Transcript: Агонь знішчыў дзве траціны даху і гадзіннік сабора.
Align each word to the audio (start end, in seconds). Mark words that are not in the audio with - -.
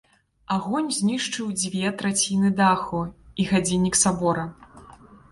Агонь 0.53 0.87
знішчыў 0.99 1.51
дзве 1.61 1.91
траціны 1.99 2.49
даху 2.61 3.01
і 3.43 3.45
гадзіннік 3.51 3.99
сабора. 4.03 4.47